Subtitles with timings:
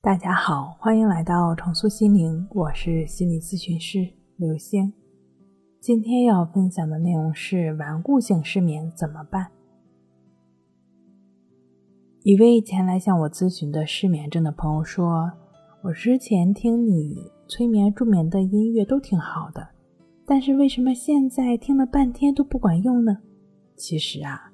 [0.00, 4.92] 大家好，欢迎来到重塑心灵，我是心理咨询师刘星。
[5.80, 9.48] 今天要分享的内容是顽固性失眠怎么办？
[12.22, 15.32] 一位前来向我咨询的失眠症的朋友说
[15.82, 17.16] ：“我之前听你
[17.48, 19.68] 催眠助眠的音乐都挺好的，
[20.24, 23.18] 但是为什么现在听了半天都不管用呢？”
[23.74, 24.47] 其实啊。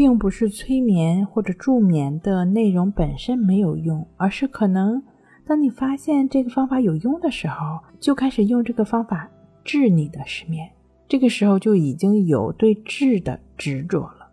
[0.00, 5.02] 并不是催眠或者助眠的内容本身没有用，而是可能
[5.46, 9.28] 当你发现这个方法有用的时候，就开始用这个方法
[9.62, 10.66] 治你的失眠。
[11.06, 14.30] 这个时候就已经有对治的执着了，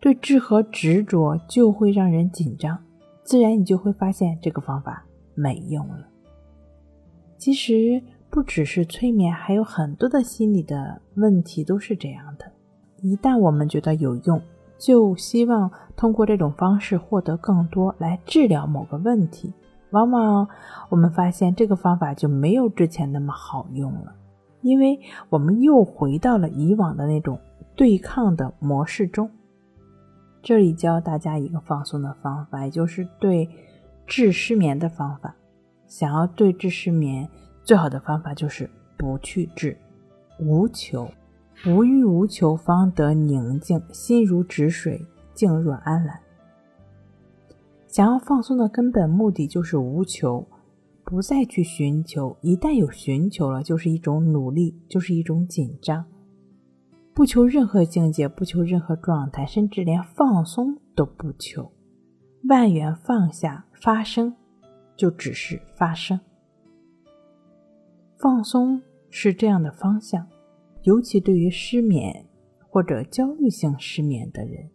[0.00, 2.76] 对治和执着就会让人紧张，
[3.22, 6.08] 自然你就会发现这个方法没用了。
[7.36, 12.50] 其实不只是催眠，还有很多的心理的问题都是这样的。
[13.00, 14.42] 一旦我们觉得有用，
[14.78, 19.52] 就希望通过这种方式获得更多来治疗某个问题，
[19.90, 20.48] 往往
[20.88, 24.14] 我们发现这个方法就没有之前那么好用了，
[24.62, 27.38] 因为我们又回到了以往的那种
[27.74, 29.28] 对抗的模式中。
[30.40, 33.50] 这里教大家一个放松的方法，也就是对
[34.06, 35.34] 治失眠的方法。
[35.86, 37.28] 想要对治失眠，
[37.64, 39.76] 最好的方法就是不去治，
[40.38, 41.08] 无求。
[41.66, 46.18] 无欲无求，方得宁静，心如止水，静若安澜。
[47.88, 50.46] 想要放松的根本目的就是无求，
[51.04, 52.36] 不再去寻求。
[52.42, 56.04] 一旦有寻求了，就是一种努力，就是一种紧张。
[57.12, 61.72] 不求任何境界，不求任何状态，甚至连放松都不求。
[62.48, 64.36] 万缘放下，发生，
[64.96, 66.20] 就只是发生。
[68.16, 70.24] 放松是这样的方向。
[70.82, 72.26] 尤其对于失眠
[72.68, 74.68] 或者焦虑性失眠的人，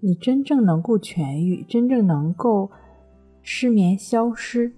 [0.00, 2.70] 你真正能够痊愈，真正能够
[3.42, 4.72] 失眠消失，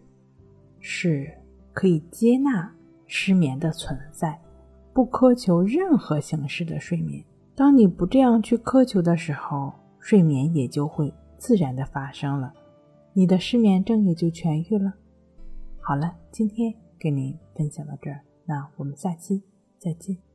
[0.81, 1.33] 是
[1.73, 2.75] 可以接纳
[3.07, 4.41] 失眠的存在，
[4.93, 7.25] 不苛求任何形式的睡眠。
[7.55, 12.53] 当你不这样去苛求的时候，睡眠也就会自然的发生了，
[13.13, 14.95] 你的失眠症也就痊愈了。
[15.81, 19.43] 好了，今天跟您分享到这儿，那我们下期
[19.83, 20.32] 再见。